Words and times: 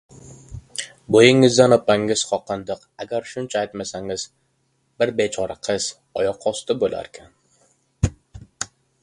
—Bo‘yingizdan 1.15 1.75
opangiz 1.75 2.23
qoqindiq, 2.29 2.87
agar 3.05 3.27
shuncha 3.33 3.61
aytmasangiz, 3.67 4.25
bir 5.03 5.13
bechora 5.21 5.59
qiz 5.69 5.91
oyoqosti 6.23 6.79
bo‘larkan. 6.87 7.33